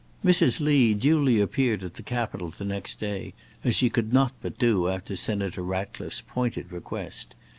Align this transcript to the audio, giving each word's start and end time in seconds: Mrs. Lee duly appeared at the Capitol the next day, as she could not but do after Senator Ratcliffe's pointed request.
Mrs. 0.25 0.59
Lee 0.59 0.95
duly 0.95 1.39
appeared 1.39 1.83
at 1.83 1.93
the 1.93 2.01
Capitol 2.01 2.49
the 2.49 2.65
next 2.65 2.99
day, 2.99 3.35
as 3.63 3.75
she 3.75 3.87
could 3.91 4.11
not 4.11 4.33
but 4.41 4.57
do 4.57 4.87
after 4.87 5.15
Senator 5.15 5.61
Ratcliffe's 5.61 6.21
pointed 6.21 6.71
request. 6.71 7.35